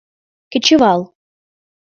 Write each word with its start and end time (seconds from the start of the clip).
Кечывал. 0.51 1.01